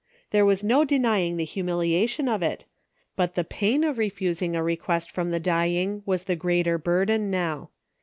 There 0.31 0.47
was 0.47 0.63
no 0.63 0.83
denying 0.83 1.37
the 1.37 1.45
humili 1.45 1.91
ation 1.93 2.27
of 2.27 2.41
it, 2.41 2.65
but 3.15 3.35
the 3.35 3.43
pain 3.43 3.83
of 3.83 3.99
refusing 3.99 4.55
a 4.55 4.63
request 4.63 5.11
from 5.11 5.29
the 5.29 5.39
dying 5.39 6.01
was 6.07 6.23
the 6.23 6.35
greater 6.35 6.79
burden 6.79 7.29
now. 7.29 7.69